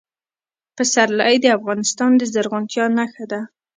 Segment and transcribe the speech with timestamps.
[0.75, 3.41] پسرلی د افغانستان د زرغونتیا نښه ده.